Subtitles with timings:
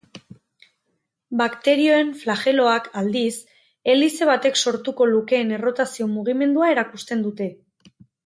[1.41, 3.35] Bakterioen flageloak, aldiz,
[3.93, 7.53] helize batek sortuko lukeen errotazio-mugimendua erakusten dute.